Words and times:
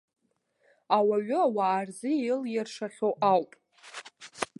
Ауаҩы 0.95 1.37
ауаа 1.45 1.81
рзы 1.87 2.09
илиршахьоу 2.15 3.13
ауп. 3.31 3.51